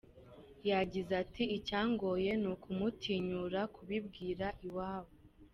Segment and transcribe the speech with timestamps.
[0.69, 5.13] Yagize ati "Icyangoye ni ukumutinyura kubibwira iwabo.